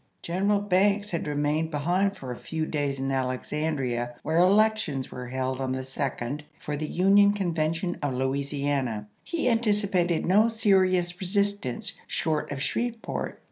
General 0.23 0.61
Banks 0.61 1.11
had 1.11 1.27
remained 1.27 1.69
behind 1.69 2.17
for 2.17 2.31
a 2.31 2.35
few 2.35 2.65
days 2.65 2.99
in 2.99 3.11
Alexandria, 3.11 4.15
where 4.23 4.39
elec 4.39 4.75
tions 4.77 5.11
were 5.11 5.27
held 5.27 5.61
on 5.61 5.73
the 5.73 5.81
2d 5.83 6.41
for 6.59 6.75
the 6.75 6.87
Union 6.87 7.33
Conven 7.35 7.75
tion 7.75 7.97
of 8.01 8.15
Louisiana. 8.15 9.07
He 9.23 9.47
anticipated 9.47 10.25
no 10.25 10.47
serious 10.47 11.19
resistance 11.19 11.99
short 12.07 12.51
of 12.51 12.63
Shreveport. 12.63 13.39